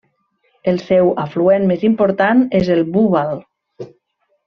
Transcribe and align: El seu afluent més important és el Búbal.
El 0.71 0.79
seu 0.85 1.11
afluent 1.25 1.69
més 1.73 1.85
important 1.91 2.43
és 2.65 2.75
el 2.79 2.85
Búbal. 2.99 3.39